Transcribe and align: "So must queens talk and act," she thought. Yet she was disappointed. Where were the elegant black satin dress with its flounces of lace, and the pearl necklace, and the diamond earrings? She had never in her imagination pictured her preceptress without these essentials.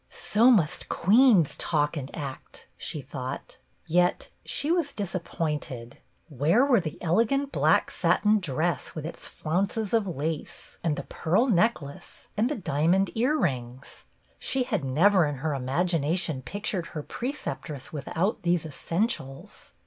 "So 0.09 0.49
must 0.49 0.89
queens 0.89 1.55
talk 1.57 1.95
and 1.95 2.09
act," 2.15 2.67
she 2.75 3.01
thought. 3.03 3.59
Yet 3.85 4.29
she 4.43 4.71
was 4.71 4.93
disappointed. 4.93 5.99
Where 6.27 6.65
were 6.65 6.79
the 6.79 6.97
elegant 7.03 7.51
black 7.51 7.91
satin 7.91 8.39
dress 8.39 8.95
with 8.95 9.05
its 9.05 9.27
flounces 9.27 9.93
of 9.93 10.07
lace, 10.07 10.79
and 10.83 10.95
the 10.95 11.03
pearl 11.03 11.45
necklace, 11.49 12.29
and 12.35 12.49
the 12.49 12.57
diamond 12.57 13.11
earrings? 13.15 14.05
She 14.39 14.63
had 14.63 14.83
never 14.83 15.27
in 15.27 15.35
her 15.35 15.53
imagination 15.53 16.41
pictured 16.41 16.87
her 16.87 17.03
preceptress 17.03 17.93
without 17.93 18.41
these 18.41 18.65
essentials. 18.65 19.73